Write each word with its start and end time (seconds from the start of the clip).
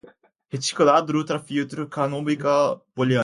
reticulado, 0.51 1.15
ultrafiltro, 1.15 1.87
canônica, 1.87 2.81
booleana 2.95 3.19